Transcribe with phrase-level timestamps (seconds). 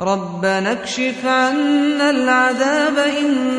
[0.00, 3.57] رَبَّنَا اكْشِفْ عَنَّا الْعَذَابَ إِنَّا